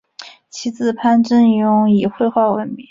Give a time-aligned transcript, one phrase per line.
[0.49, 2.77] 其子潘振镛以绘画闻名。